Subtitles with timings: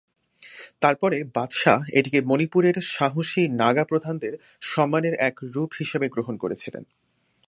[0.81, 4.33] তারপরে বাদশাহ এটিকে মণিপুরের সাহসী নাগা প্রধানদের
[4.61, 6.83] সম্মানের এক রূপ হিসাবে গ্রহণ করেছিলেন।